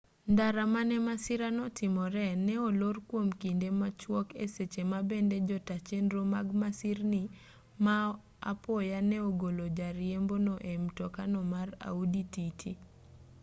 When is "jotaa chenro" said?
5.49-6.21